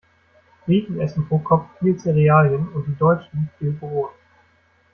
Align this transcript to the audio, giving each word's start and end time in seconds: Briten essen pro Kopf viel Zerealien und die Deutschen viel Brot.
Briten 0.65 0.99
essen 0.99 1.27
pro 1.27 1.37
Kopf 1.37 1.67
viel 1.79 1.95
Zerealien 1.99 2.69
und 2.69 2.87
die 2.87 2.95
Deutschen 2.95 3.51
viel 3.59 3.71
Brot. 3.71 4.09